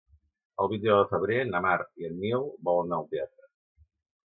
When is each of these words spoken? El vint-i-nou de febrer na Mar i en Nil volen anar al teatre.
El 0.63 0.69
vint-i-nou 0.71 0.97
de 1.01 1.09
febrer 1.11 1.35
na 1.51 1.61
Mar 1.67 1.75
i 2.03 2.09
en 2.09 2.17
Nil 2.25 2.49
volen 2.71 2.91
anar 2.91 3.01
al 3.03 3.09
teatre. 3.15 3.49